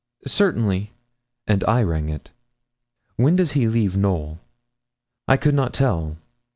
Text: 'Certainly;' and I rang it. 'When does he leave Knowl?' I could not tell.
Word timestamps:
'Certainly;' 0.25 0.93
and 1.45 1.63
I 1.65 1.83
rang 1.83 2.09
it. 2.09 2.31
'When 3.17 3.35
does 3.35 3.51
he 3.51 3.67
leave 3.67 3.95
Knowl?' 3.95 4.39
I 5.27 5.37
could 5.37 5.53
not 5.53 5.75
tell. 5.75 6.17